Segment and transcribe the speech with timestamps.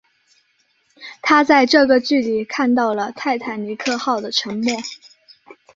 [1.21, 4.71] 他在这个距离看到了泰坦尼克号的沉没。